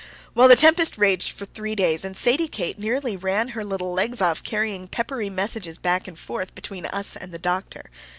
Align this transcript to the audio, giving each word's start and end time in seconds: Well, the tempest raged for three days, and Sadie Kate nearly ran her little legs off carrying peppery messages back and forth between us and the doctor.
Well, 0.33 0.47
the 0.47 0.55
tempest 0.55 0.97
raged 0.97 1.31
for 1.31 1.45
three 1.45 1.75
days, 1.75 2.03
and 2.03 2.17
Sadie 2.17 2.47
Kate 2.47 2.79
nearly 2.79 3.15
ran 3.15 3.49
her 3.49 3.63
little 3.63 3.93
legs 3.93 4.19
off 4.19 4.41
carrying 4.41 4.87
peppery 4.87 5.29
messages 5.29 5.77
back 5.77 6.07
and 6.07 6.17
forth 6.17 6.55
between 6.55 6.87
us 6.87 7.15
and 7.15 7.31
the 7.31 7.37
doctor. 7.37 7.83